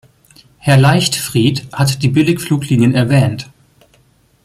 Herr 0.57 0.77
Leichtfried 0.79 1.67
hat 1.71 2.01
die 2.01 2.07
Billigfluglinien 2.07 2.95
erwähnt. 2.95 3.51